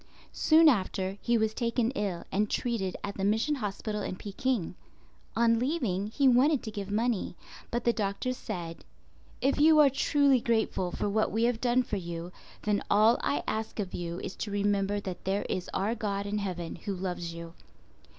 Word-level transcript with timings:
Soon 0.33 0.67
after, 0.67 1.19
he 1.21 1.37
was 1.37 1.53
taken 1.53 1.91
ill 1.91 2.25
and 2.31 2.49
treated 2.49 2.97
at 3.03 3.17
the 3.17 3.23
mission 3.23 3.53
hospital 3.53 4.01
in 4.01 4.15
Peking. 4.15 4.73
On 5.35 5.59
leaving, 5.59 6.07
he 6.07 6.27
wanted 6.27 6.63
to 6.63 6.71
give 6.71 6.89
money; 6.89 7.35
but 7.69 7.83
the 7.83 7.93
doctor 7.93 8.33
said. 8.33 8.83
"If 9.41 9.59
you 9.59 9.77
are 9.77 9.91
truly 9.91 10.39
grateful 10.39 10.89
for 10.91 11.07
what 11.07 11.31
we 11.31 11.43
have 11.43 11.61
done 11.61 11.83
for 11.83 11.97
you, 11.97 12.31
then 12.63 12.81
all 12.89 13.19
I 13.21 13.43
ask 13.47 13.79
of 13.79 13.93
you 13.93 14.19
is 14.21 14.35
to 14.37 14.49
remember 14.49 14.99
that 14.99 15.23
there 15.23 15.43
is 15.47 15.69
our 15.71 15.93
God 15.93 16.25
in 16.25 16.39
heaven 16.39 16.77
Who 16.77 16.95
loves 16.95 17.35
you." 17.35 17.53